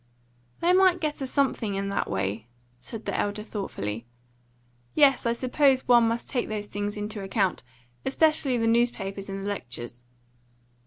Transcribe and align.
"They 0.61 0.73
might 0.73 0.99
get 0.99 1.21
a 1.21 1.27
something 1.27 1.75
in 1.75 1.89
that 1.89 2.09
way," 2.09 2.47
said 2.79 3.05
the 3.05 3.15
elder 3.15 3.43
thoughtfully. 3.43 4.07
"Yes, 4.95 5.27
I 5.27 5.33
suppose 5.33 5.87
one 5.87 6.07
must 6.07 6.27
take 6.27 6.49
those 6.49 6.65
things 6.65 6.97
into 6.97 7.21
account 7.21 7.61
especially 8.03 8.57
the 8.57 8.65
newspapers 8.65 9.29
and 9.29 9.45
the 9.45 9.49
lectures. 9.49 10.03